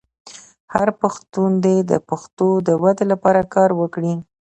هر 0.73 0.87
پښتون 1.01 1.51
دې 1.65 1.77
د 1.91 1.93
پښتو 2.09 2.47
د 2.67 2.69
ودې 2.81 3.05
لپاره 3.11 3.41
کار 3.55 3.69
وکړي. 3.81 4.13